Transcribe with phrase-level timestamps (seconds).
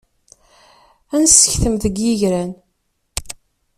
[1.15, 2.51] Ad nessektem deg yigran.